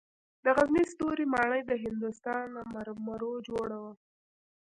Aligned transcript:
د 0.43 0.45
غزني 0.55 0.83
ستوري 0.93 1.25
ماڼۍ 1.33 1.61
د 1.65 1.71
هندوستان 1.83 2.43
له 2.55 2.61
مرمرو 2.73 3.33
جوړه 3.47 3.77
وه 3.83 3.93